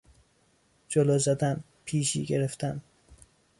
[0.89, 2.81] جلو زدن، پیشی گرفتن